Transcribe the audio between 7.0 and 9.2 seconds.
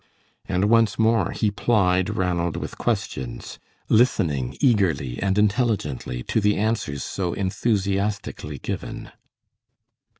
so enthusiastically given.